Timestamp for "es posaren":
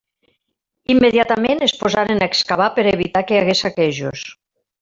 1.67-2.23